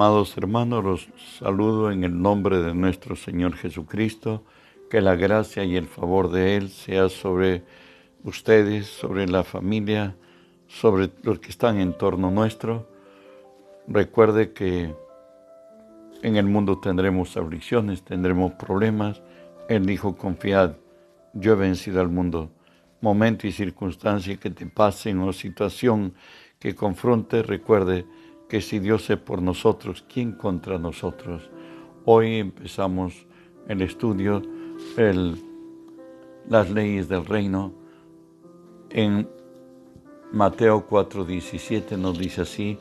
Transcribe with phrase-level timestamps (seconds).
[0.00, 1.08] Amados hermanos, los
[1.38, 4.42] saludo en el nombre de nuestro Señor Jesucristo.
[4.88, 7.64] Que la gracia y el favor de Él sea sobre
[8.24, 10.16] ustedes, sobre la familia,
[10.68, 12.88] sobre los que están en torno nuestro.
[13.88, 14.94] Recuerde que
[16.22, 19.20] en el mundo tendremos aflicciones, tendremos problemas.
[19.68, 20.76] Él dijo, confiad,
[21.34, 22.50] yo he vencido al mundo.
[23.02, 26.14] Momento y circunstancia que te pasen o situación
[26.58, 28.06] que confronte, recuerde
[28.50, 31.48] que si Dios es por nosotros, ¿quién contra nosotros?
[32.04, 33.24] Hoy empezamos
[33.68, 34.42] el estudio,
[36.48, 37.72] las leyes del reino.
[38.90, 39.28] En
[40.32, 42.76] Mateo 4:17 nos dice así,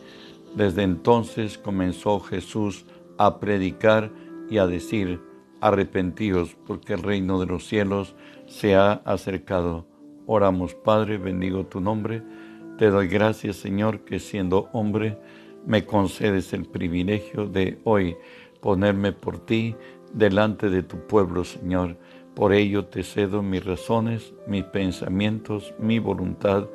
[0.56, 2.86] desde entonces comenzó Jesús
[3.20, 4.10] a predicar
[4.50, 5.22] y a decir,
[5.62, 8.16] arrepentíos porque el reino de los cielos
[8.48, 9.86] se ha acercado.
[10.26, 12.24] Oramos, Padre, bendigo tu nombre.
[12.80, 15.20] Te doy gracias, Señor, que siendo hombre,
[15.66, 18.18] me concedes el privilegio de hoy
[18.62, 19.76] ponerme por ti
[20.14, 21.98] delante de tu pueblo, Señor.
[22.36, 26.68] Por ello te cedo mis razones, mis pensamientos, mi voluntad,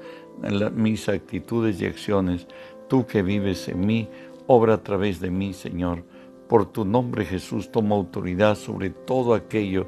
[0.75, 2.47] mis actitudes y acciones.
[2.89, 4.09] Tú que vives en mí,
[4.47, 6.05] obra a través de mí, Señor.
[6.49, 9.87] Por tu nombre, Jesús, toma autoridad sobre todo aquello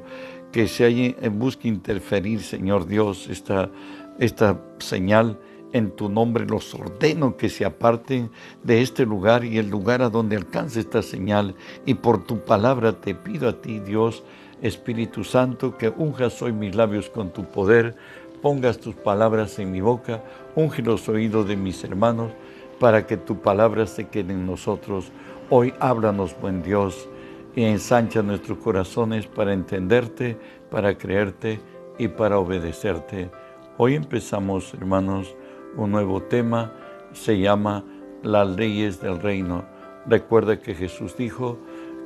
[0.51, 3.69] que se en busca interferir, Señor Dios, esta,
[4.17, 5.37] esta señal
[5.73, 8.31] en tu nombre los ordeno que se aparten
[8.63, 11.55] de este lugar y el lugar a donde alcance esta señal.
[11.85, 14.23] Y por tu palabra te pido a ti, Dios,
[14.61, 17.95] Espíritu Santo, que unjas hoy mis labios con tu poder,
[18.41, 20.23] pongas tus palabras en mi boca,
[20.55, 22.31] unge los oídos de mis hermanos,
[22.79, 25.11] para que tu palabra se quede en nosotros.
[25.49, 27.09] Hoy háblanos, buen Dios,
[27.55, 30.37] y ensancha nuestros corazones para entenderte,
[30.69, 31.59] para creerte
[31.97, 33.31] y para obedecerte.
[33.77, 35.35] Hoy empezamos, hermanos,
[35.77, 36.73] un nuevo tema,
[37.13, 37.83] se llama
[38.23, 39.65] las leyes del reino.
[40.05, 41.57] Recuerda que Jesús dijo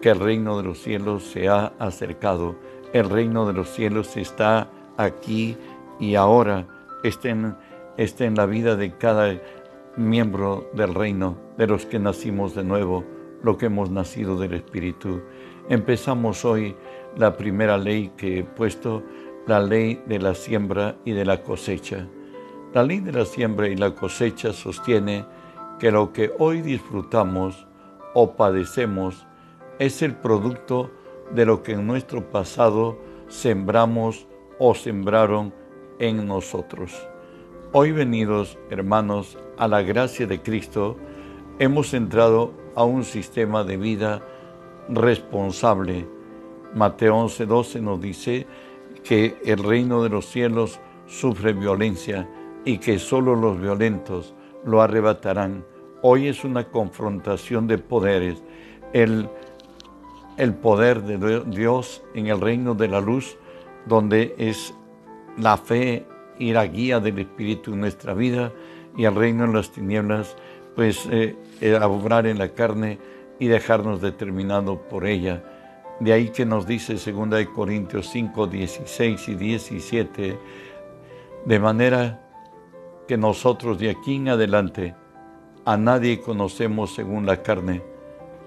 [0.01, 2.55] que el reino de los cielos se ha acercado,
[2.93, 5.57] el reino de los cielos está aquí
[5.99, 6.67] y ahora,
[7.03, 9.39] está en, la vida de cada
[9.95, 13.03] miembro del reino, de los que nacimos de nuevo,
[13.43, 15.21] lo que hemos nacido del Espíritu.
[15.69, 16.75] Empezamos hoy
[17.15, 19.03] la primera ley que he puesto,
[19.47, 22.07] la ley de la siembra y de la cosecha.
[22.73, 25.25] La ley de la siembra y la cosecha sostiene
[25.77, 27.67] que lo que hoy disfrutamos
[28.13, 29.27] o padecemos
[29.77, 30.89] es el producto
[31.35, 34.25] de lo que en nuestro pasado sembramos
[34.57, 35.53] o sembraron
[35.99, 36.93] en nosotros.
[37.73, 40.95] Hoy venidos, hermanos, a la gracia de Cristo,
[41.59, 44.21] hemos entrado a un sistema de vida
[44.87, 46.07] responsable.
[46.73, 48.47] Mateo 11:12 nos dice
[49.03, 52.29] que el reino de los cielos sufre violencia
[52.65, 54.33] y que solo los violentos
[54.65, 55.65] lo arrebatarán.
[56.01, 58.41] Hoy es una confrontación de poderes.
[58.93, 59.29] El,
[60.37, 63.37] el poder de Dios en el reino de la luz,
[63.85, 64.73] donde es
[65.37, 66.05] la fe
[66.39, 68.51] y la guía del Espíritu en nuestra vida,
[68.97, 70.35] y el reino en las tinieblas,
[70.75, 71.35] pues eh,
[71.83, 72.99] obrar en la carne
[73.39, 75.43] y dejarnos determinado por ella.
[75.99, 80.37] De ahí que nos dice 2 Corintios 5, 16 y 17,
[81.45, 82.20] de manera
[83.11, 84.95] que nosotros de aquí en adelante
[85.65, 87.83] a nadie conocemos según la carne,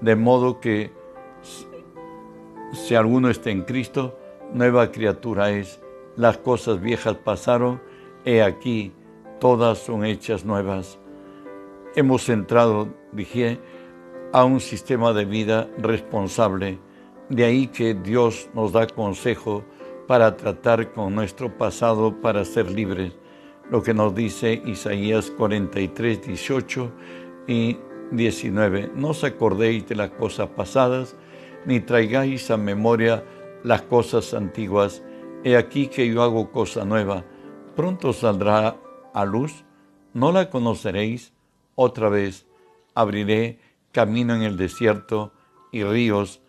[0.01, 0.91] de modo que
[2.73, 4.19] si alguno está en Cristo,
[4.55, 5.83] nueva criatura es.
[6.17, 7.83] Las cosas viejas pasaron,
[8.25, 8.95] he aquí,
[9.39, 10.99] todas son hechas nuevas.
[11.95, 13.61] Hemos entrado, dije,
[14.33, 16.79] a un sistema de vida responsable.
[17.29, 19.63] De ahí que Dios nos da consejo
[20.09, 23.13] para tratar con nuestro pasado para ser libres
[23.71, 26.93] lo que nos dice Isaías 43, 18
[27.47, 27.79] y
[28.11, 28.93] 19.
[28.95, 31.17] No os acordéis de las cosas pasadas,
[31.67, 33.25] ni traigáis a memoria
[33.63, 35.03] las cosas antiguas.
[35.45, 37.25] He aquí que yo hago cosa nueva.
[37.75, 38.77] Pronto saldrá
[39.13, 39.65] a luz,
[40.13, 41.33] no la conoceréis.
[41.75, 42.47] Otra vez
[42.95, 43.59] abriré
[43.93, 45.33] camino en el desierto
[45.73, 46.41] y ríos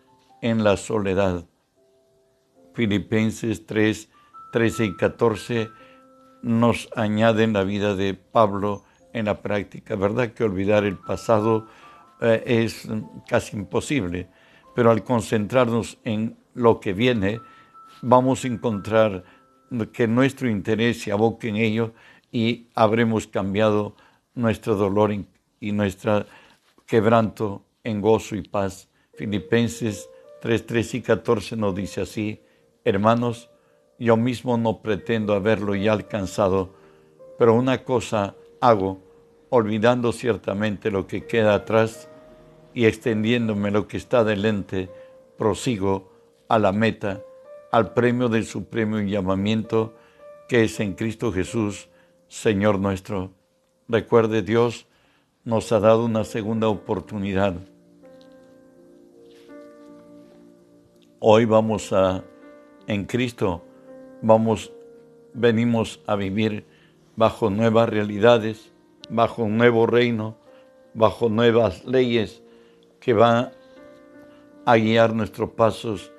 [0.42, 1.46] en la soledad.
[2.74, 4.10] Filipenses 3,
[4.52, 5.70] 13 y 14
[6.46, 9.96] nos añaden la vida de Pablo en la práctica.
[9.96, 11.66] ¿Verdad que olvidar el pasado
[12.20, 12.88] eh, es
[13.28, 14.28] casi imposible?
[14.72, 17.40] Pero al concentrarnos en lo que viene,
[18.00, 19.24] vamos a encontrar
[19.92, 21.94] que nuestro interés se aboque en ello
[22.30, 23.96] y habremos cambiado
[24.36, 25.12] nuestro dolor
[25.58, 26.26] y nuestro
[26.86, 28.88] quebranto en gozo y paz.
[29.14, 30.08] Filipenses
[30.42, 32.40] 3, 3 y 14 nos dice así,
[32.84, 33.50] hermanos,
[33.98, 36.74] yo mismo no pretendo haberlo ya alcanzado,
[37.38, 39.00] pero una cosa hago,
[39.48, 42.08] olvidando ciertamente lo que queda atrás
[42.74, 44.90] y extendiéndome lo que está delante,
[45.38, 46.12] prosigo
[46.48, 47.22] a la meta,
[47.72, 49.94] al premio del supremo llamamiento
[50.48, 51.88] que es en Cristo Jesús,
[52.28, 53.32] Señor nuestro.
[53.88, 54.86] Recuerde, Dios
[55.44, 57.54] nos ha dado una segunda oportunidad.
[61.18, 62.22] Hoy vamos a,
[62.86, 63.64] en Cristo,
[64.22, 64.72] vamos,
[65.34, 66.64] venimos a vivir
[67.16, 68.72] bajo nuevas realidades,
[69.08, 70.36] bajo un nuevo reino,
[70.94, 72.42] bajo nuevas leyes
[73.00, 73.52] que van
[74.64, 76.12] a guiar nuestros pasos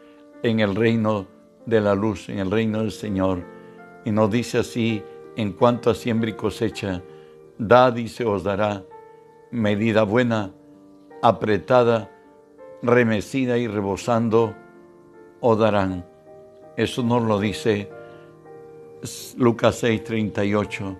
[0.44, 1.28] en el reino
[1.66, 3.44] de la luz, en el reino del Señor.
[4.06, 5.04] Y nos dice así,
[5.36, 7.04] en cuanto a siembra y cosecha,
[7.58, 8.84] da y se os dará,
[9.52, 10.54] medida buena,
[11.22, 12.12] apretada,
[12.82, 14.56] remecida y rebosando,
[15.42, 16.06] os darán.
[16.78, 17.90] Eso nos lo dice
[19.36, 20.98] Lucas 6, 38.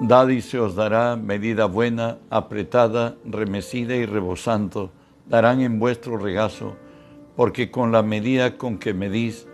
[0.00, 4.90] Dad y se os dará medida buena, apretada, remecida y rebosando,
[5.26, 6.76] darán en vuestro regazo,
[7.36, 9.48] porque con la medida con que medís,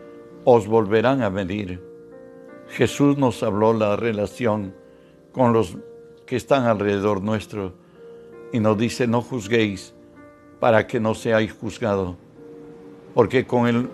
[0.44, 1.80] os volverán a medir.
[2.66, 4.74] Jesús nos habló la relación
[5.30, 5.76] con los
[6.26, 7.74] que están alrededor nuestro
[8.52, 9.94] y nos dice, no juzguéis
[10.58, 12.16] para que no seáis juzgados,
[13.14, 13.88] porque con el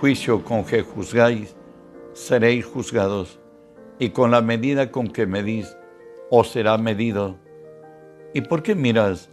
[0.00, 1.56] juicio con que juzgáis,
[2.12, 3.38] seréis juzgados,
[3.98, 5.76] y con la medida con que medís,
[6.30, 7.36] o será medido.
[8.34, 9.30] ¿Y por qué miras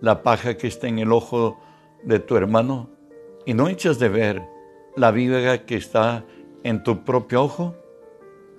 [0.00, 1.58] la paja que está en el ojo
[2.02, 2.90] de tu hermano
[3.46, 4.42] y no echas de ver
[4.96, 6.24] la viga que está
[6.62, 7.74] en tu propio ojo?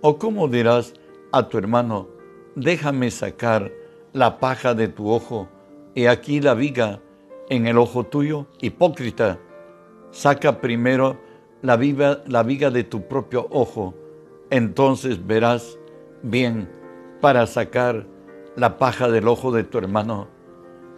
[0.02, 0.94] ¿O cómo dirás
[1.32, 2.10] a tu hermano,
[2.56, 3.72] déjame sacar
[4.14, 5.48] la paja de tu ojo
[5.94, 7.02] y aquí la viga
[7.50, 8.48] en el ojo tuyo?
[8.60, 9.40] Hipócrita,
[10.16, 11.18] saca primero
[11.62, 13.94] la viga, la viga de tu propio ojo,
[14.50, 15.78] entonces verás
[16.24, 16.70] bien
[17.20, 18.08] para sacar
[18.56, 20.30] la paja del ojo de tu hermano.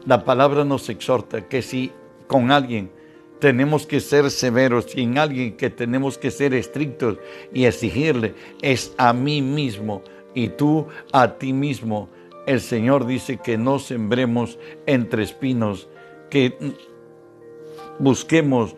[0.05, 1.91] La palabra nos exhorta que si
[2.27, 2.91] con alguien
[3.39, 7.17] tenemos que ser severos, si en alguien que tenemos que ser estrictos
[7.51, 10.03] y exigirle, es a mí mismo
[10.35, 12.07] y tú a ti mismo.
[12.45, 15.89] El Señor dice que no sembremos entre espinos,
[16.29, 16.75] que
[17.99, 18.75] busquemos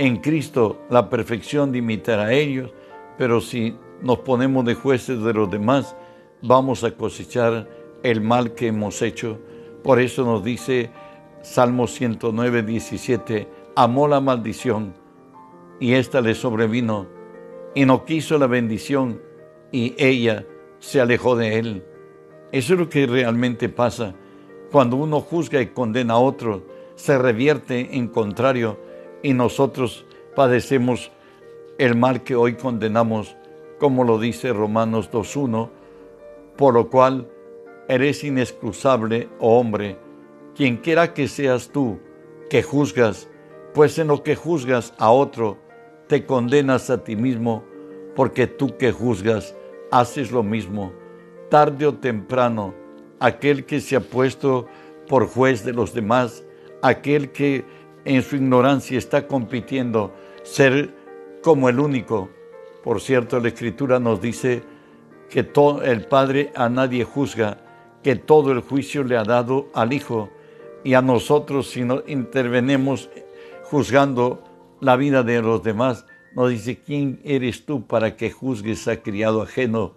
[0.00, 2.72] en Cristo la perfección de imitar a ellos,
[3.18, 5.94] pero si nos ponemos de jueces de los demás,
[6.40, 7.68] vamos a cosechar
[8.02, 9.38] el mal que hemos hecho.
[9.84, 10.90] Por eso nos dice
[11.42, 14.94] Salmo 109, 17, amó la maldición
[15.78, 17.06] y ésta le sobrevino
[17.74, 19.20] y no quiso la bendición
[19.70, 20.46] y ella
[20.78, 21.84] se alejó de él.
[22.52, 24.14] Eso es lo que realmente pasa.
[24.72, 26.64] Cuando uno juzga y condena a otro,
[26.94, 28.88] se revierte en contrario
[29.22, 31.10] y nosotros padecemos
[31.78, 33.36] el mal que hoy condenamos,
[33.78, 35.70] como lo dice Romanos 2.1
[36.60, 37.26] por lo cual
[37.88, 39.96] eres inexcusable, oh hombre,
[40.54, 41.98] quien quiera que seas tú,
[42.50, 43.30] que juzgas,
[43.72, 45.56] pues en lo que juzgas a otro,
[46.06, 47.64] te condenas a ti mismo,
[48.14, 49.54] porque tú que juzgas,
[49.90, 50.92] haces lo mismo.
[51.48, 52.74] Tarde o temprano,
[53.20, 54.66] aquel que se ha puesto
[55.08, 56.44] por juez de los demás,
[56.82, 57.64] aquel que
[58.04, 60.94] en su ignorancia está compitiendo ser
[61.42, 62.30] como el único.
[62.82, 64.62] Por cierto, la Escritura nos dice
[65.28, 65.40] que
[65.84, 67.58] el Padre a nadie juzga,
[68.02, 70.30] que todo el juicio le ha dado al Hijo
[70.82, 73.10] y a nosotros si no intervenemos
[73.64, 74.42] juzgando
[74.80, 79.42] la vida de los demás, nos dice, ¿quién eres tú para que juzgues a criado
[79.42, 79.94] ajeno?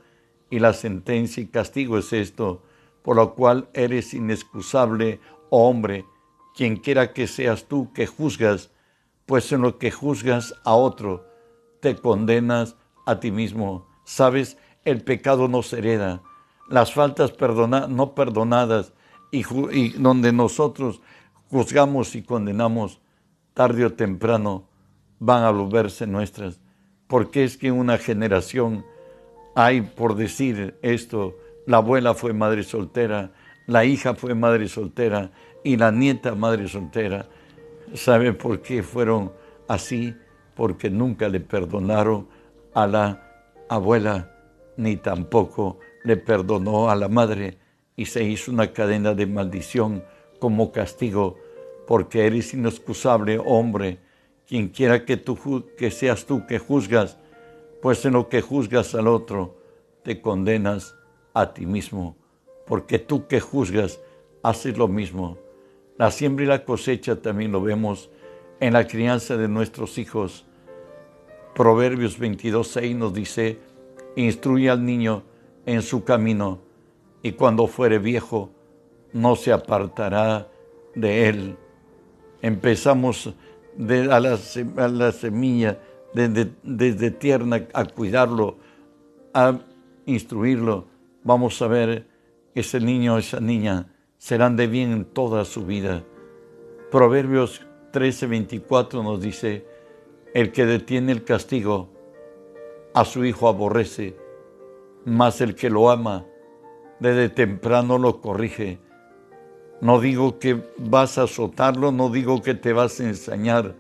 [0.50, 2.62] Y la sentencia y castigo es esto,
[3.02, 5.20] por lo cual eres inexcusable,
[5.50, 6.06] oh hombre,
[6.56, 8.72] quien quiera que seas tú que juzgas,
[9.26, 11.28] pues en lo que juzgas a otro,
[11.80, 13.88] te condenas a ti mismo.
[14.06, 14.58] ¿Sabes?
[14.86, 16.22] el pecado nos hereda,
[16.70, 17.34] las faltas
[17.90, 18.94] no perdonadas
[19.32, 21.02] y, donde nosotros
[21.50, 23.00] juzgamos y condenamos
[23.54, 24.68] tarde o temprano
[25.20, 26.60] van a volverse nuestras.
[27.08, 28.86] Porque es que una generación
[29.56, 33.32] hay por decir esto, la abuela fue madre soltera,
[33.68, 35.32] la hija fue madre soltera
[35.64, 37.28] y la nieta madre soltera.
[37.94, 39.32] ¿Sabe por qué fueron
[39.68, 40.16] así?
[40.56, 42.28] Porque nunca le perdonaron
[42.74, 44.34] a la abuela
[44.78, 47.58] ni tampoco le perdonó a la madre
[47.96, 50.04] y se hizo una cadena de maldición
[50.40, 51.38] como castigo,
[51.88, 54.00] porque eres inexcusable, hombre,
[54.48, 57.18] quien quiera que, tú, que seas tú que juzgas,
[57.82, 59.58] pues en lo que juzgas al otro,
[60.04, 60.96] te condenas
[61.34, 62.18] a ti mismo,
[62.66, 64.00] porque tú que juzgas,
[64.42, 65.38] haces lo mismo.
[65.98, 68.10] La siembra y la cosecha también lo vemos
[68.60, 70.46] en la crianza de nuestros hijos.
[71.54, 73.60] Proverbios 22.6 nos dice,
[74.16, 75.24] instruye al niño
[75.66, 76.62] en su camino,
[77.22, 78.50] y cuando fuere viejo,
[79.14, 80.48] no se apartará
[80.96, 81.58] de él.
[82.42, 83.34] Empezamos
[83.78, 85.80] de, a, la, semilla
[86.14, 88.58] desde, desde tierna a cuidarlo,
[89.34, 89.60] a
[90.06, 90.88] instruirlo.
[91.24, 92.08] Vamos a ver
[92.56, 93.93] ese niño, esa niña
[94.24, 96.02] serán de bien en toda su vida.
[96.90, 97.62] Proverbios
[97.92, 99.68] 13:24 nos dice,
[100.34, 101.90] el que detiene el castigo
[102.94, 104.16] a su hijo aborrece,
[105.04, 106.26] mas el que lo ama
[107.02, 108.80] desde temprano lo corrige.
[109.82, 113.76] No digo que vas a azotarlo, no digo que te vas a ensañar,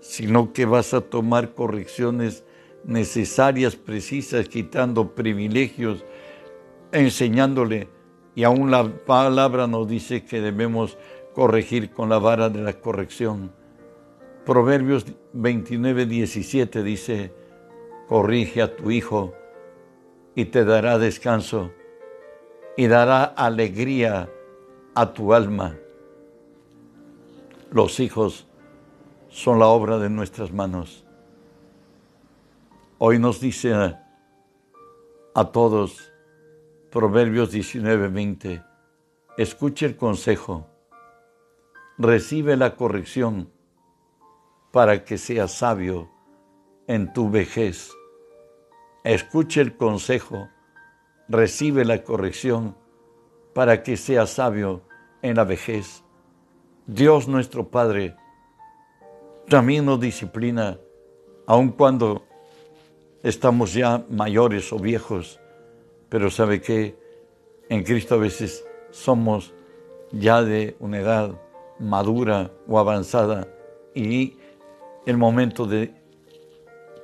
[0.00, 2.44] sino que vas a tomar correcciones
[2.84, 6.04] necesarias, precisas, quitando privilegios,
[6.92, 7.88] enseñándole.
[8.34, 10.96] Y aún la palabra nos dice que debemos
[11.34, 13.52] corregir con la vara de la corrección.
[14.44, 17.32] Proverbios 29, 17 dice,
[18.08, 19.34] corrige a tu hijo
[20.34, 21.70] y te dará descanso
[22.76, 24.30] y dará alegría
[24.94, 25.76] a tu alma.
[27.70, 28.46] Los hijos
[29.28, 31.04] son la obra de nuestras manos.
[32.98, 33.72] Hoy nos dice
[35.34, 36.09] a, todos,
[36.90, 38.64] Proverbios 19, 20,
[39.38, 40.66] escuche el consejo,
[41.98, 43.52] recibe la corrección
[44.72, 46.10] para que seas sabio
[46.88, 47.92] en tu vejez.
[49.04, 50.48] Escuche el consejo,
[51.28, 52.76] recibe la corrección
[53.54, 54.82] para que seas sabio
[55.22, 56.02] en la vejez.
[56.88, 58.16] Dios nuestro Padre
[59.46, 60.80] también nos disciplina,
[61.46, 62.26] aun cuando
[63.22, 65.38] estamos ya mayores o viejos,
[66.10, 66.96] pero sabe que
[67.70, 69.54] en Cristo a veces somos
[70.12, 71.40] ya de una edad
[71.78, 73.48] madura o avanzada
[73.94, 74.36] y
[75.06, 75.94] el momento de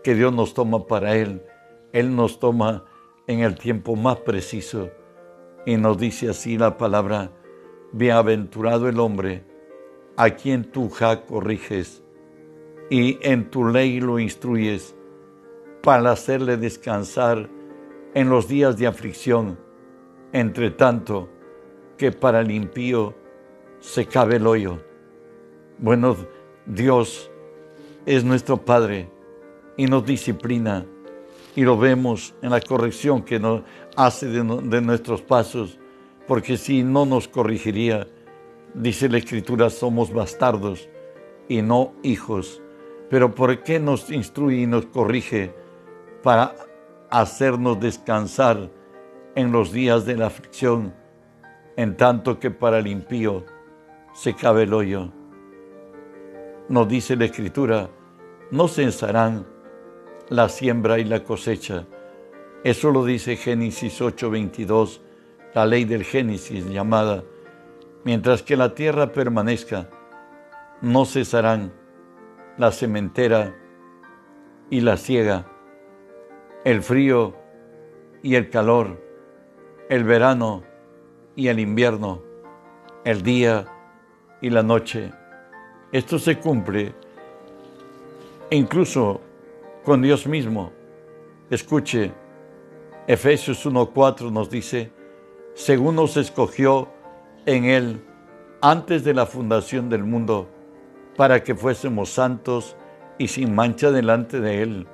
[0.04, 1.42] que Dios nos toma para Él,
[1.92, 2.84] Él nos toma
[3.26, 4.90] en el tiempo más preciso
[5.64, 7.32] y nos dice así la palabra,
[7.92, 9.44] bienaventurado el hombre
[10.16, 12.02] a quien tú ja corriges
[12.90, 14.94] y en tu ley lo instruyes
[15.82, 17.48] para hacerle descansar
[18.16, 19.56] en los días de aflicción,
[20.32, 21.28] entre tanto
[21.96, 23.14] que para el impío
[23.78, 24.82] se cabe el hoyo.
[25.78, 26.16] Bueno,
[26.66, 27.30] Dios
[28.06, 29.08] es nuestro Padre
[29.76, 30.85] y nos disciplina
[31.54, 33.62] y lo vemos en la corrección que nos
[33.94, 35.78] hace de, nuestros pasos,
[36.26, 38.08] porque si no nos corrigiría,
[38.75, 40.88] dice la Escritura, somos bastardos
[41.49, 42.61] y no hijos
[43.08, 45.54] pero ¿por qué nos instruye y nos corrige
[46.23, 46.54] para
[47.10, 48.70] hacernos descansar
[49.34, 50.94] en los días de la aflicción,
[51.76, 53.44] en tanto que para el impío
[54.14, 55.12] se cabe el hoyo?
[56.68, 57.88] Nos dice la Escritura,
[58.50, 59.46] no censarán
[60.28, 61.86] la siembra y la cosecha.
[62.64, 65.00] Eso lo dice Génesis 8:22,
[65.54, 67.22] la ley del Génesis llamada,
[68.04, 69.88] mientras que la tierra permanezca,
[70.80, 71.72] no cesarán
[72.58, 73.54] la cementera
[74.70, 75.46] y la ciega,
[76.66, 77.32] el frío
[78.25, 79.00] y el calor,
[79.88, 80.64] el verano
[81.37, 82.23] y el invierno,
[83.04, 83.66] el día
[84.40, 85.12] y la noche.
[85.92, 86.92] Esto se cumple
[88.50, 89.20] incluso
[89.85, 90.73] con Dios mismo.
[91.50, 92.11] Escuche,
[93.06, 94.90] Efesios 1.4 nos dice,
[95.54, 96.88] según nos escogió
[97.44, 98.04] en Él
[98.61, 100.49] antes de la fundación del mundo,
[101.16, 102.76] para que fuésemos santos
[103.18, 104.88] y sin mancha delante de Él.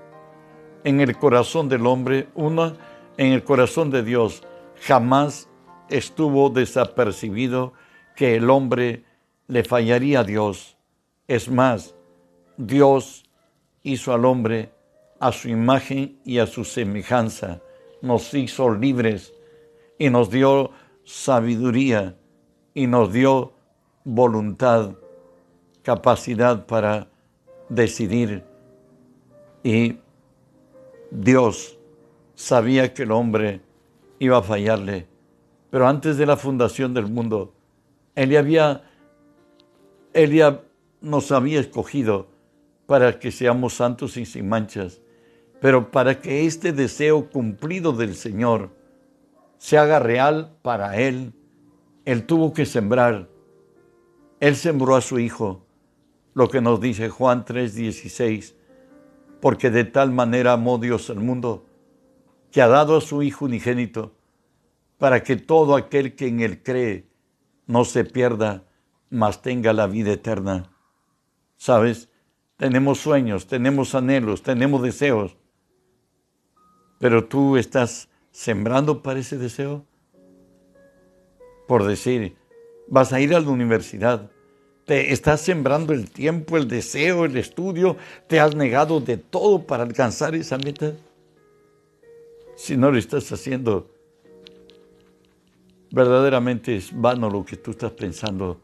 [0.85, 2.75] En el corazón del hombre, una,
[3.17, 4.43] en el corazón de Dios,
[4.81, 5.49] jamás
[5.89, 7.73] estuvo desapercibido
[8.17, 9.05] que el hombre
[9.47, 10.77] le fallaría a Dios.
[11.29, 11.95] Es más,
[12.57, 13.25] Dios
[13.83, 14.73] hizo al hombre
[15.21, 17.61] a su imagen y a su semejanza,
[18.01, 19.33] nos hizo libres
[19.99, 20.73] y nos dio
[21.05, 22.17] sabiduría
[22.75, 23.53] y nos dio
[24.05, 24.95] voluntad
[25.83, 27.09] capacidad para
[27.69, 28.45] decidir
[29.63, 29.99] y
[31.15, 31.79] Dios
[32.35, 33.61] sabía que el hombre
[34.19, 35.07] iba a fallarle,
[35.69, 37.53] pero antes de la fundación del mundo,
[38.15, 38.83] Él ya
[41.03, 42.29] nos había escogido
[42.87, 45.03] para que seamos santos y sin manchas,
[45.61, 48.71] pero para que este deseo cumplido del Señor
[49.59, 51.35] se haga real para Él,
[52.07, 53.29] Él tuvo que sembrar,
[54.41, 55.67] Él sembró a su Hijo,
[56.33, 58.55] lo que nos dice Juan 3:16,
[59.43, 61.67] porque de tal manera amó Dios al mundo,
[62.53, 64.15] que ha dado a su Hijo unigénito,
[64.99, 67.09] para que todo aquel que en Él cree
[67.67, 68.63] no se pierda,
[69.11, 70.71] mas tenga la vida eterna.
[71.57, 72.09] ¿Sabes?
[72.57, 75.37] Tenemos sueños, tenemos anhelos, tenemos deseos,
[77.01, 79.85] pero tú estás sembrando para ese deseo.
[81.67, 82.37] Por decir,
[82.87, 84.31] vas a ir a la universidad,
[84.85, 87.97] te estás sembrando el tiempo, el deseo, el estudio,
[88.27, 90.93] te has negado de todo para alcanzar esa meta.
[92.57, 93.91] Si no lo estás haciendo,
[95.91, 98.61] verdaderamente es vano lo que tú estás pensando.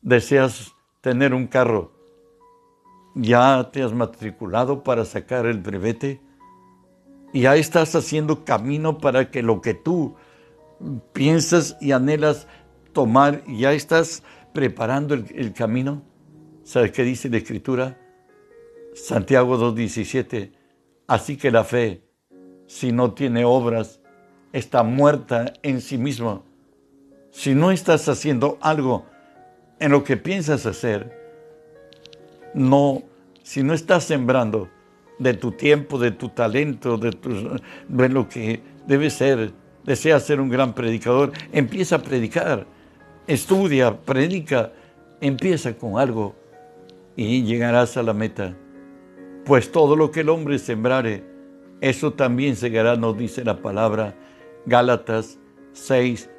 [0.00, 1.92] Deseas tener un carro,
[3.14, 6.20] ya te has matriculado para sacar el brevete,
[7.32, 10.14] ya estás haciendo camino para que lo que tú
[11.12, 12.46] piensas y anhelas
[12.92, 16.02] tomar, ya estás preparando el, camino.
[16.64, 17.98] ¿Sabes qué dice la Escritura?
[18.94, 20.52] Santiago 2.17.
[21.06, 22.02] Así que la fe,
[22.66, 24.00] si no tiene obras,
[24.52, 26.42] está muerta en sí misma.
[27.30, 29.06] Si no estás haciendo algo
[29.78, 31.18] en lo que piensas hacer,
[32.54, 33.02] no,
[33.42, 34.68] si no estás sembrando
[35.18, 37.10] de tu tiempo, de tu talento, de,
[37.88, 39.52] de lo que debe ser,
[39.84, 42.66] deseas ser un gran predicador, empieza a predicar
[43.26, 44.72] estudia, predica,
[45.20, 46.34] empieza con algo
[47.16, 48.56] y llegarás a la meta.
[49.44, 51.24] Pues todo lo que el hombre sembrare,
[51.80, 54.14] eso también segará, nos dice la palabra
[54.66, 55.38] Gálatas
[55.72, 56.30] 6,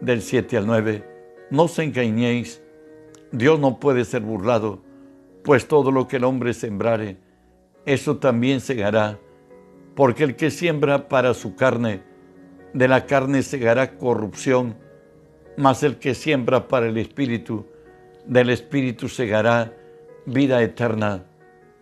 [0.00, 1.08] del 7 al 9.
[1.50, 2.62] No os engañéis,
[3.30, 4.82] Dios no puede ser burlado,
[5.44, 7.18] pues todo lo que el hombre sembrare,
[7.86, 9.18] eso también segará,
[9.94, 12.02] porque el que siembra para su carne,
[12.74, 14.76] de la carne segará corrupción,
[15.56, 17.66] mas el que siembra para el Espíritu,
[18.26, 19.72] del Espíritu segará
[20.26, 21.24] vida eterna.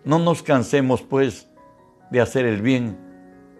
[0.04, 1.48] No nos cansemos, pues,
[2.10, 2.96] de hacer el bien,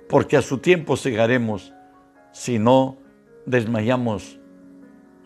[0.08, 1.72] porque a su tiempo segaremos,
[2.32, 2.96] si no
[3.46, 4.38] desmayamos.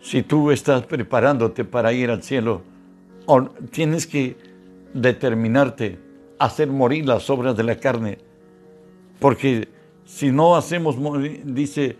[0.01, 2.61] Si tú estás preparándote para ir al cielo,
[3.71, 4.37] tienes que
[4.93, 5.97] determinarte
[6.37, 8.19] a hacer morir las obras de la carne,
[9.19, 9.67] porque
[10.03, 11.97] si no hacemos morir, dice,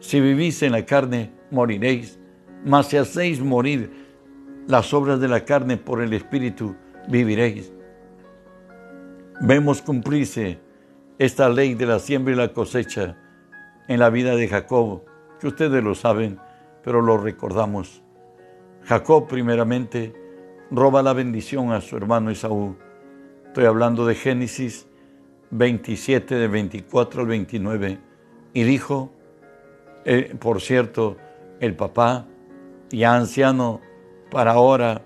[0.00, 2.18] si vivís en la carne, moriréis
[2.64, 3.90] mas si hacéis morir
[4.66, 6.74] las obras de la carne por el Espíritu,
[7.08, 7.72] viviréis.
[9.40, 10.58] Vemos cumplirse
[11.18, 13.16] esta ley de la siembra y la cosecha
[13.88, 15.02] en la vida de Jacob,
[15.38, 16.38] que ustedes lo saben,
[16.82, 18.02] pero lo recordamos.
[18.84, 20.14] Jacob primeramente
[20.70, 22.76] roba la bendición a su hermano Esaú.
[23.46, 24.86] Estoy hablando de Génesis
[25.50, 27.98] 27, de 24 al 29.
[28.52, 29.12] Y dijo,
[30.04, 31.16] eh, por cierto,
[31.60, 32.26] el papá
[32.96, 33.80] ya anciano
[34.30, 35.02] para ahora,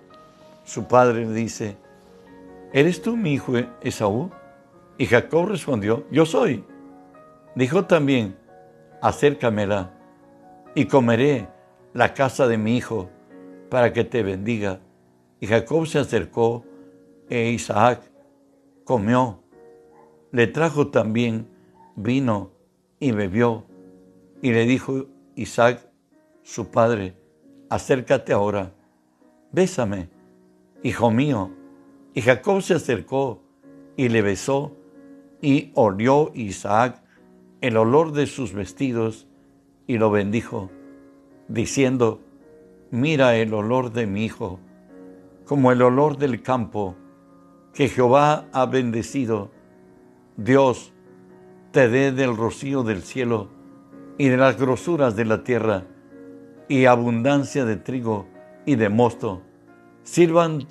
[0.65, 1.77] su padre le dice,
[2.73, 4.31] ¿eres tú mi hijo Esaú?
[4.99, 6.65] Y Jacob respondió, yo soy.
[7.55, 8.37] Dijo también,
[9.01, 9.95] acércamela
[10.75, 11.49] y comeré
[11.95, 13.09] la casa de mi hijo
[13.71, 14.81] para que te bendiga.
[15.41, 16.65] Y Jacob se acercó
[17.29, 18.03] e Isaac
[18.85, 19.43] comió.
[20.33, 21.49] Le trajo también
[21.97, 22.51] vino
[22.99, 23.65] y bebió.
[24.43, 25.89] Y le dijo Isaac,
[26.43, 27.17] su padre,
[27.69, 28.73] acércate ahora,
[29.53, 30.09] bésame,
[30.83, 31.51] hijo mío.
[32.15, 33.43] Y Jacob se acercó
[33.97, 34.77] y le besó,
[35.41, 37.03] y olió Isaac
[37.61, 39.29] el olor de sus vestidos
[39.87, 40.71] y lo bendijo,
[41.49, 42.21] diciendo,
[42.91, 44.59] mira el olor de mi hijo,
[45.45, 46.97] como el olor del campo
[47.73, 49.51] que Jehová ha bendecido.
[50.37, 50.93] Dios
[51.73, 53.49] te dé del rocío del cielo
[54.19, 55.87] y de las grosuras de la tierra
[56.69, 58.27] y abundancia de trigo
[58.67, 59.43] y de mosto.
[60.03, 60.67] Sirvan,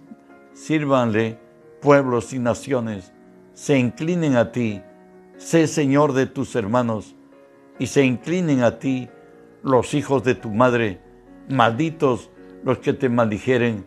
[0.54, 1.40] sírvanle
[1.82, 3.14] pueblos y naciones,
[3.54, 4.82] se inclinen a ti,
[5.38, 7.16] sé Señor de tus hermanos,
[7.80, 9.10] y se inclinen a ti
[9.64, 11.00] los hijos de tu madre,
[11.50, 12.30] malditos
[12.64, 13.86] los que te maldijeren,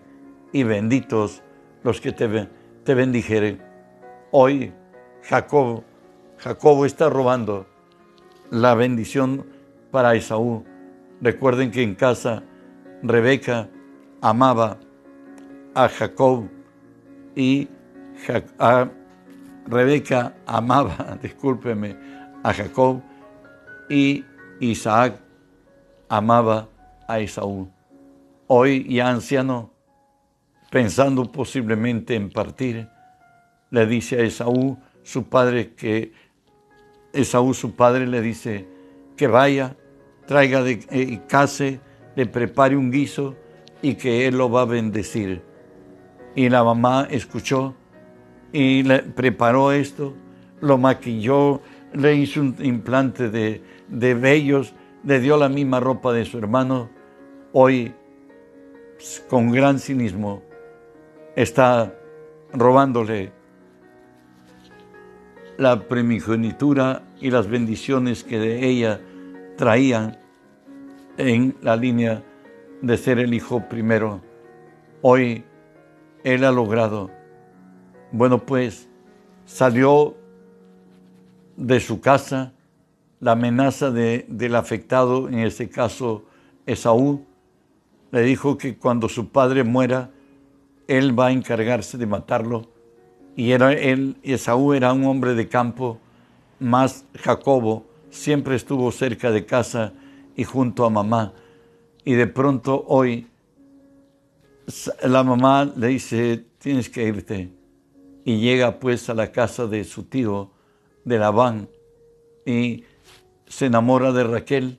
[0.52, 1.42] y benditos
[1.82, 2.48] los que te,
[2.84, 3.62] te bendijeren.
[4.32, 4.72] Hoy
[5.22, 5.84] Jacob,
[6.38, 7.66] Jacobo está robando
[8.50, 9.46] la bendición
[9.90, 10.64] para Esaú
[11.20, 12.42] Recuerden que en casa
[13.02, 13.68] Rebeca
[14.22, 14.78] amaba
[15.74, 16.48] a Jacob
[17.36, 17.68] y
[19.66, 21.96] Rebeca amaba, discúlpeme,
[22.42, 23.02] a Jacob
[23.88, 24.24] y
[24.60, 25.20] Isaac
[26.08, 26.68] amaba
[27.06, 27.70] a Esaú.
[28.46, 29.70] Hoy ya anciano,
[30.70, 32.88] pensando posiblemente en partir,
[33.70, 36.12] le dice a Esaú, su padre, que
[37.12, 38.66] Esaú, su padre, le dice
[39.16, 39.76] que vaya
[40.26, 41.80] traiga de eh, case,
[42.16, 43.36] le prepare un guiso
[43.82, 45.42] y que él lo va a bendecir.
[46.34, 47.74] Y la mamá escuchó
[48.52, 50.14] y le preparó esto,
[50.60, 51.60] lo maquilló,
[51.92, 56.90] le hizo un implante de, de vellos, le dio la misma ropa de su hermano.
[57.52, 57.94] Hoy,
[59.28, 60.42] con gran cinismo,
[61.34, 61.94] está
[62.52, 63.32] robándole
[65.56, 69.00] la primogenitura y las bendiciones que de ella
[69.60, 70.16] traían
[71.18, 72.24] en la línea
[72.80, 74.22] de ser el hijo primero.
[75.02, 75.44] Hoy
[76.24, 77.10] él ha logrado.
[78.10, 78.88] Bueno, pues
[79.44, 80.16] salió
[81.58, 82.54] de su casa
[83.20, 86.24] la amenaza del afectado, en este caso
[86.64, 87.26] Esaú,
[88.12, 90.08] le dijo que cuando su padre muera,
[90.88, 92.62] él va a encargarse de matarlo.
[93.36, 95.98] Y era él, Esaú era un hombre de campo,
[96.58, 99.92] más Jacobo siempre estuvo cerca de casa
[100.36, 101.32] y junto a mamá.
[102.04, 103.26] Y de pronto hoy
[105.02, 107.50] la mamá le dice, tienes que irte.
[108.24, 110.50] Y llega pues a la casa de su tío,
[111.04, 111.68] de Labán,
[112.44, 112.84] y
[113.46, 114.78] se enamora de Raquel.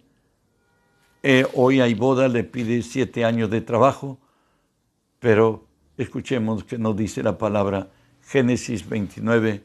[1.24, 4.20] Eh, hoy hay boda, le pide siete años de trabajo,
[5.20, 5.66] pero
[5.98, 7.90] escuchemos que nos dice la palabra
[8.22, 9.64] Génesis 29,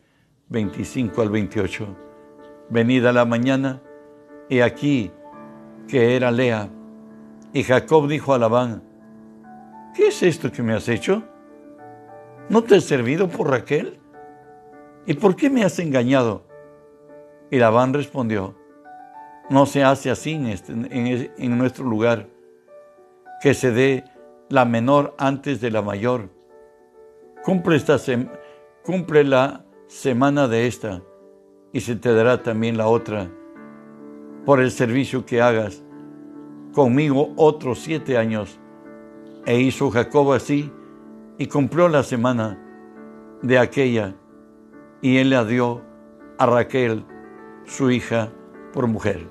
[0.48, 2.05] 25 al 28.
[2.68, 3.82] Venida la mañana,
[4.48, 5.12] y aquí
[5.88, 6.68] que era Lea,
[7.52, 8.82] y Jacob dijo a Labán,
[9.94, 11.22] ¿qué es esto que me has hecho?
[12.48, 13.98] ¿No te he servido por Raquel?
[15.06, 16.44] ¿Y por qué me has engañado?
[17.50, 18.56] Y Labán respondió,
[19.48, 20.74] no se hace así en, este,
[21.48, 22.28] nuestro lugar,
[23.40, 24.04] que se dé
[24.48, 26.30] la menor antes de la mayor.
[27.44, 27.96] Cumple, esta
[28.84, 31.02] cumple la semana de esta
[31.72, 33.30] y se te dará también la otra
[34.44, 35.82] por el servicio que hagas
[36.72, 38.60] conmigo otros siete años.
[39.44, 40.70] E hizo Jacob así
[41.38, 42.58] y cumplió la semana
[43.42, 44.14] de aquella
[45.00, 45.82] y él le dio
[46.38, 47.04] a Raquel,
[47.64, 48.30] su hija,
[48.72, 49.26] por mujer.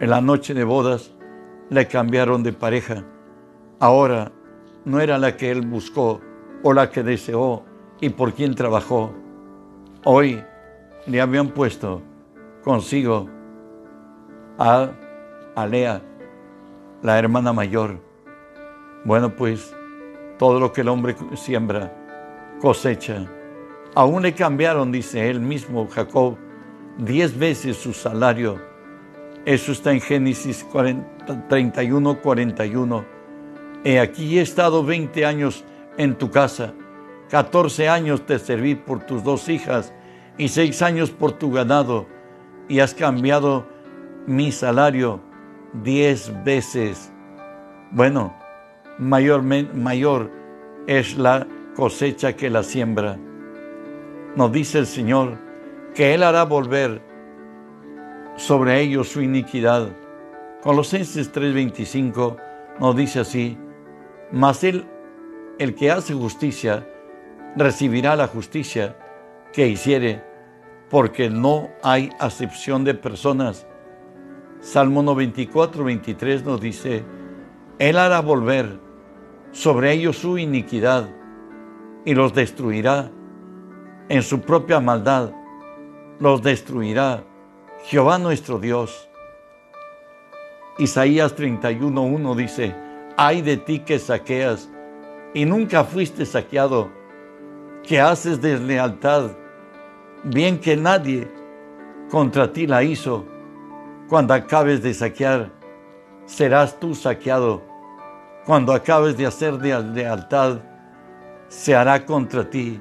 [0.00, 1.14] En la noche de bodas
[1.70, 3.04] le cambiaron de pareja.
[3.80, 4.32] Ahora
[4.84, 6.20] no era la que él buscó
[6.62, 7.64] o la que deseó
[8.00, 9.12] y por quien trabajó.
[10.04, 10.44] Hoy
[11.06, 12.02] le habían puesto
[12.62, 13.28] consigo
[14.58, 14.90] a
[15.54, 16.02] Alea,
[17.02, 17.98] la hermana mayor.
[19.04, 19.74] Bueno, pues
[20.38, 21.92] todo lo que el hombre siembra,
[22.60, 23.26] cosecha.
[23.94, 26.36] Aún le cambiaron, dice él mismo, Jacob,
[26.98, 28.60] diez veces su salario.
[29.44, 30.66] Eso está en Génesis
[31.48, 33.04] 31, 41.
[33.84, 35.64] He aquí he estado 20 años
[35.96, 36.74] en tu casa,
[37.30, 39.92] 14 años te serví por tus dos hijas
[40.38, 42.06] y seis años por tu ganado,
[42.68, 43.66] y has cambiado
[44.26, 45.20] mi salario
[45.82, 47.12] diez veces.
[47.90, 48.34] Bueno,
[48.98, 50.30] mayor, mayor
[50.86, 53.18] es la cosecha que la siembra.
[54.34, 55.38] Nos dice el Señor
[55.94, 57.00] que Él hará volver
[58.36, 59.88] sobre ellos su iniquidad.
[60.62, 62.36] Colosenses 3:25
[62.80, 63.56] nos dice así,
[64.32, 64.86] mas Él,
[65.58, 66.86] el que hace justicia,
[67.56, 68.96] recibirá la justicia
[69.52, 70.22] que hiciere,
[70.90, 73.66] porque no hay acepción de personas.
[74.60, 77.04] Salmo 94, 23 nos dice,
[77.78, 78.78] Él hará volver
[79.52, 81.08] sobre ellos su iniquidad
[82.04, 83.10] y los destruirá
[84.08, 85.32] en su propia maldad,
[86.20, 87.24] los destruirá
[87.84, 89.08] Jehová nuestro Dios.
[90.78, 92.74] Isaías 31.1 dice,
[93.16, 94.68] ay de ti que saqueas
[95.34, 96.90] y nunca fuiste saqueado,
[97.82, 99.30] que haces deslealtad,
[100.26, 101.28] bien que nadie
[102.10, 103.24] contra ti la hizo.
[104.08, 105.50] Cuando acabes de saquear,
[106.26, 107.62] serás tú saqueado.
[108.44, 110.60] Cuando acabes de hacer deslealtad,
[111.48, 112.80] se hará contra ti.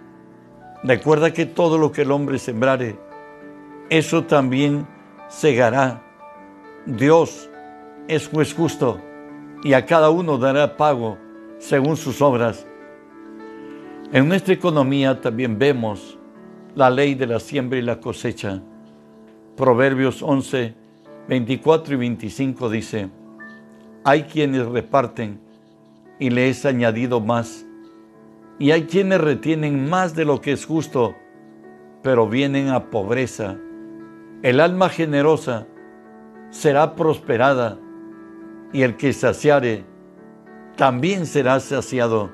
[0.84, 2.99] Recuerda que todo lo que el hombre sembrare,
[3.89, 4.88] eso también
[5.29, 6.03] segará.
[6.86, 7.49] Dios
[8.08, 9.01] es juez justo
[9.63, 11.17] y a cada uno dará pago
[11.58, 12.67] según sus obras.
[14.12, 16.14] En nuestra economía también vemos
[16.75, 18.61] la ley de la siembra y la cosecha.
[19.55, 20.73] Proverbios 11,
[21.27, 23.09] 24 y 25 dice,
[24.03, 25.39] hay quienes reparten
[26.19, 27.65] y le es añadido más,
[28.59, 31.15] y hay quienes retienen más de lo que es justo,
[32.03, 33.57] pero vienen a pobreza
[34.45, 35.65] el alma generosa
[36.51, 37.79] será prosperada
[38.71, 39.85] y el que saciare
[40.75, 42.29] también será saciado.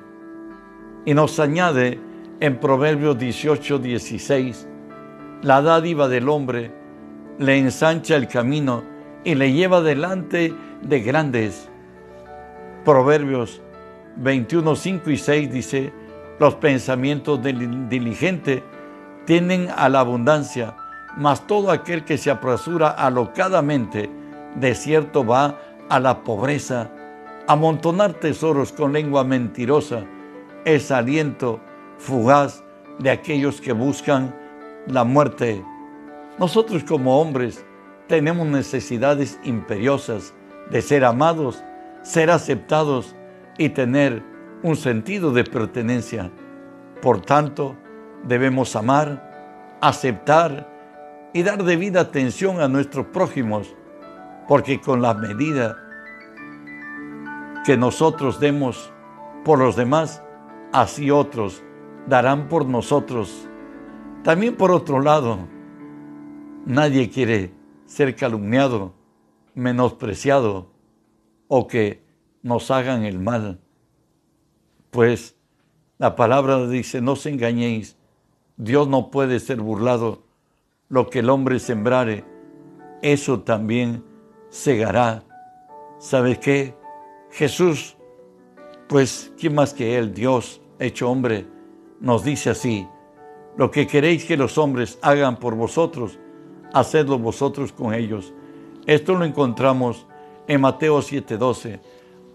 [1.06, 1.98] Y nos añade
[2.42, 4.66] en Proverbios 18, 16,
[5.42, 6.72] la dádiva del hombre
[7.38, 8.82] le ensancha el camino
[9.22, 10.52] y le lleva delante
[10.82, 11.68] de grandes.
[12.84, 13.62] Proverbios
[14.16, 15.92] 21, 5 y 6 dice,
[16.40, 18.64] los pensamientos del diligente
[19.24, 20.74] tienen a la abundancia,
[21.16, 24.10] mas todo aquel que se apresura alocadamente,
[24.56, 26.90] de cierto va a la pobreza.
[27.46, 30.02] Amontonar tesoros con lengua mentirosa
[30.64, 31.60] es aliento
[32.02, 32.64] fugaz
[32.98, 34.34] de aquellos que buscan
[34.88, 35.64] la muerte.
[36.38, 37.64] Nosotros como hombres
[38.08, 40.34] tenemos necesidades imperiosas
[40.70, 41.62] de ser amados,
[42.02, 43.14] ser aceptados
[43.56, 44.22] y tener
[44.62, 46.30] un sentido de pertenencia.
[47.00, 47.76] Por tanto,
[48.24, 50.68] debemos amar, aceptar
[51.32, 53.74] y dar debida atención a nuestros prójimos,
[54.48, 55.76] porque con la medida
[57.64, 58.92] que nosotros demos
[59.44, 60.22] por los demás,
[60.72, 61.62] así otros
[62.08, 63.48] darán por nosotros.
[64.22, 65.48] También por otro lado,
[66.64, 67.52] nadie quiere
[67.86, 68.94] ser calumniado,
[69.54, 70.70] menospreciado
[71.48, 72.04] o que
[72.42, 73.60] nos hagan el mal.
[74.90, 75.36] Pues
[75.98, 77.96] la palabra dice, no os engañéis,
[78.56, 80.24] Dios no puede ser burlado.
[80.88, 82.24] Lo que el hombre sembrare,
[83.00, 84.04] eso también
[84.50, 85.24] segará.
[85.98, 86.74] ¿Sabes qué?
[87.30, 87.96] Jesús,
[88.88, 91.46] pues, ¿quién más que Él, Dios hecho hombre,
[92.02, 92.86] nos dice así,
[93.56, 96.18] lo que queréis que los hombres hagan por vosotros,
[96.74, 98.34] hacedlo vosotros con ellos.
[98.86, 100.06] Esto lo encontramos
[100.48, 101.80] en Mateo 7:12.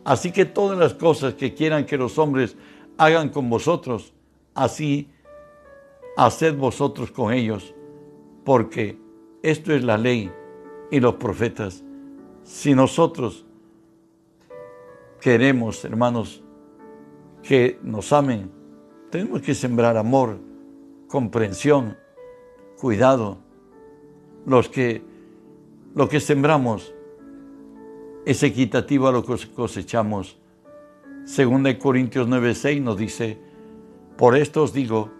[0.05, 2.55] Así que todas las cosas que quieran que los hombres
[2.97, 4.13] hagan con vosotros,
[4.55, 5.09] así
[6.15, 7.75] haced vosotros con ellos,
[8.45, 8.97] porque
[9.43, 10.31] esto es la ley
[10.89, 11.83] y los profetas.
[12.43, 13.45] Si nosotros
[15.19, 16.41] queremos, hermanos,
[17.43, 18.56] que nos amen,
[19.09, 20.39] tenemos que sembrar amor,
[21.07, 21.97] comprensión,
[22.77, 23.39] cuidado.
[24.45, 25.01] Los que,
[25.95, 26.93] lo que sembramos
[28.25, 30.37] es equitativo a lo que cosechamos.
[31.25, 33.37] Según de Corintios 9:6 nos dice,
[34.17, 35.11] por esto os digo,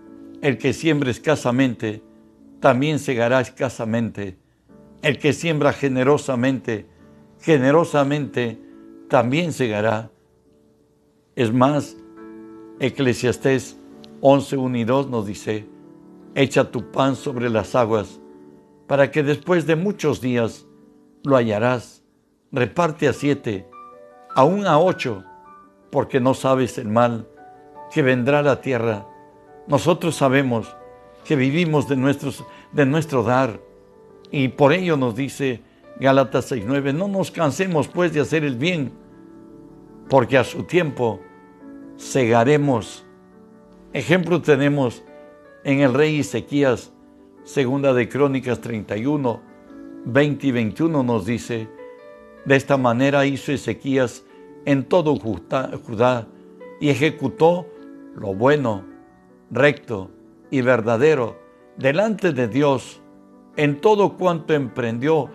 [0.42, 2.02] el que siembra escasamente,
[2.60, 4.38] también segará escasamente.
[5.02, 6.86] El que siembra generosamente,
[7.42, 8.60] generosamente
[9.10, 10.12] también segará.
[11.36, 11.98] Es más,
[12.80, 13.78] Eclesiastés
[14.22, 15.68] 11, 1 y 2 nos dice,
[16.36, 18.20] echa tu pan sobre las aguas,
[18.86, 20.66] para que después de muchos días
[21.24, 22.04] lo hallarás
[22.52, 23.68] reparte a siete,
[24.36, 25.24] aún a ocho,
[25.92, 27.28] porque no sabes el mal
[27.92, 29.08] que vendrá a la tierra.
[29.68, 30.76] Nosotros sabemos
[31.26, 33.60] que vivimos de, nuestros, de nuestro dar
[34.32, 35.62] y por ello nos dice
[36.00, 38.92] Gálatas 6:9, no nos cansemos pues de hacer el bien,
[40.10, 41.20] porque a su tiempo
[41.98, 43.06] segaremos.
[43.94, 45.04] Ejemplo tenemos
[45.64, 46.94] en el rey Ezequías,
[47.44, 49.42] segunda de Crónicas 31,
[50.06, 51.68] 20 y 21 nos dice,
[52.46, 54.24] de esta manera hizo Ezequías
[54.66, 56.28] en todo Judá
[56.80, 57.68] y ejecutó
[58.16, 58.86] lo bueno,
[59.52, 60.12] recto
[60.52, 61.38] y verdadero
[61.78, 63.02] delante de Dios
[63.56, 65.30] en todo cuanto emprendió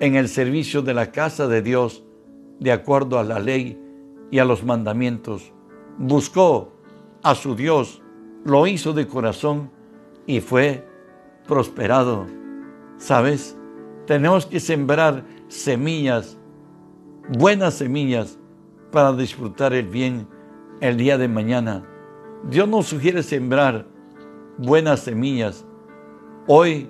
[0.00, 2.04] en el servicio de la casa de Dios,
[2.60, 3.78] de acuerdo a la ley
[4.30, 5.52] y a los mandamientos.
[5.98, 6.72] Buscó
[7.22, 8.02] a su Dios,
[8.44, 9.70] lo hizo de corazón
[10.26, 10.86] y fue
[11.46, 12.26] prosperado.
[12.98, 13.56] ¿Sabes?
[14.06, 16.38] Tenemos que sembrar semillas
[17.28, 18.38] buenas semillas
[18.92, 20.28] para disfrutar el bien
[20.80, 21.84] el día de mañana.
[22.44, 23.86] Dios nos sugiere sembrar
[24.58, 25.66] buenas semillas
[26.46, 26.88] hoy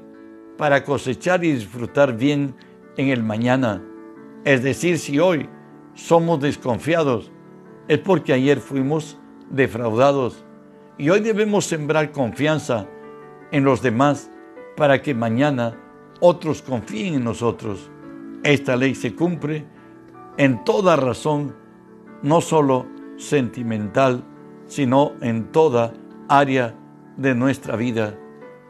[0.59, 2.55] para cosechar y disfrutar bien
[2.97, 3.83] en el mañana.
[4.45, 5.49] Es decir, si hoy
[5.95, 7.31] somos desconfiados,
[7.88, 9.18] es porque ayer fuimos
[9.51, 10.44] defraudados
[10.99, 12.87] y hoy debemos sembrar confianza
[13.53, 14.31] en los demás
[14.77, 15.79] para que mañana
[16.20, 17.90] otros confíen en nosotros.
[18.42, 19.64] Esta ley se cumple
[20.37, 21.55] en toda razón,
[22.22, 24.25] no solo sentimental,
[24.66, 25.92] sino en toda
[26.29, 26.75] área
[27.16, 28.18] de nuestra vida.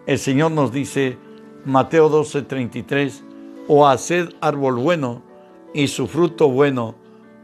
[0.06, 1.18] El Señor nos dice,
[1.64, 3.24] Mateo 12:33,
[3.68, 5.22] o haced árbol bueno
[5.74, 6.94] y su fruto bueno,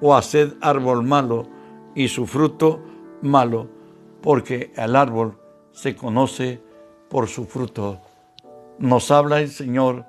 [0.00, 1.51] o haced árbol malo
[1.94, 2.82] y su fruto
[3.22, 3.68] malo,
[4.20, 5.38] porque el árbol
[5.72, 6.62] se conoce
[7.08, 8.00] por su fruto.
[8.78, 10.06] Nos habla el Señor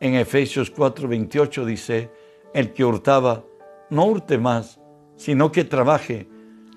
[0.00, 2.10] en Efesios 4:28, dice,
[2.54, 3.44] el que hurtaba,
[3.90, 4.80] no hurte más,
[5.16, 6.28] sino que trabaje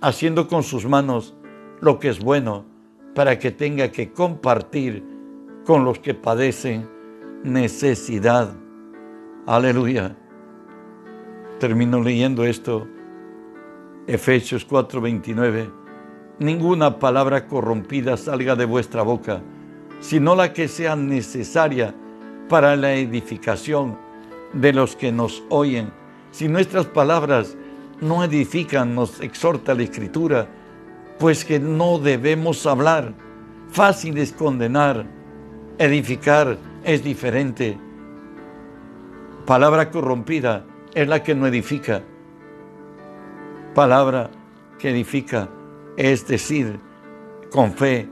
[0.02, 1.36] haciendo con sus manos
[1.82, 2.65] lo que es bueno
[3.13, 5.04] para que tenga que compartir
[5.65, 6.89] con los que padecen
[7.44, 8.56] necesidad.
[9.48, 10.15] Aleluya.
[11.60, 12.88] Termino leyendo esto.
[14.08, 15.70] Efesios 4:29.
[16.39, 19.41] Ninguna palabra corrompida salga de vuestra boca,
[20.00, 21.94] sino la que sea necesaria
[22.50, 23.98] para la edificación
[24.54, 25.91] de los que nos oyen
[26.36, 27.56] si nuestras palabras
[28.02, 30.50] no edifican, nos exhorta la Escritura,
[31.18, 33.13] pues que no debemos hablar.
[33.72, 35.06] Fácil es condenar,
[35.78, 37.78] edificar es diferente.
[39.46, 42.04] Palabra corrompida es la que no edifica.
[43.76, 44.32] Palabra
[44.80, 45.50] que edifica
[45.96, 46.80] es decir,
[47.52, 48.10] con fe,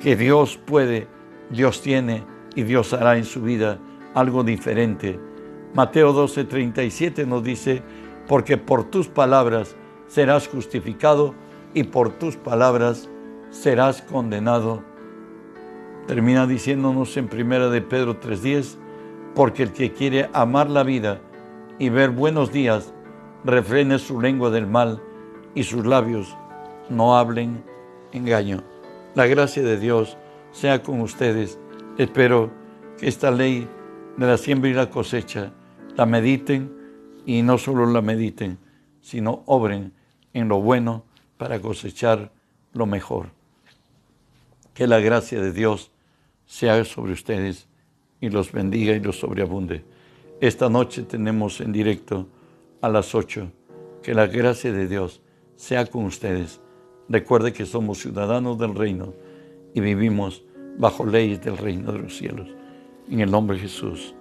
[0.00, 1.06] que Dios puede,
[1.50, 2.24] Dios tiene
[2.56, 3.78] y Dios hará en su vida
[4.14, 5.20] algo diferente
[5.76, 7.82] Mateo 12, 37 nos dice,
[8.26, 11.34] porque por tus palabras serás justificado
[11.74, 13.10] y por tus palabras
[13.50, 14.82] serás condenado.
[16.06, 18.78] Termina diciéndonos en primera de Pedro 3:10,
[19.34, 21.20] porque el que quiere amar la vida
[21.78, 22.94] y ver buenos días,
[23.46, 25.00] refrene su lengua del mal
[25.54, 26.36] y sus labios
[26.90, 27.64] no hablen
[28.12, 28.62] engaño.
[29.14, 30.16] La gracia de Dios
[30.50, 31.58] sea con ustedes.
[31.96, 32.50] Espero
[32.98, 33.68] que esta ley
[34.16, 35.52] de la siembra y la cosecha
[35.96, 36.74] la mediten
[37.24, 38.58] y no solo la mediten,
[39.00, 39.92] sino obren
[40.34, 41.04] en lo bueno
[41.38, 42.32] para cosechar
[42.72, 43.28] lo mejor.
[44.74, 45.90] Que la gracia de Dios
[46.46, 47.68] sea sobre ustedes
[48.20, 49.84] y los bendiga y los sobreabunde.
[50.40, 52.28] Esta noche tenemos en directo
[52.80, 53.52] a las 8.
[54.02, 55.22] Que la gracia de Dios
[55.54, 56.60] sea con ustedes.
[57.08, 59.14] Recuerde que somos ciudadanos del reino
[59.74, 60.44] y vivimos
[60.78, 62.48] bajo leyes del reino de los cielos.
[63.08, 64.15] En el nombre de Jesús.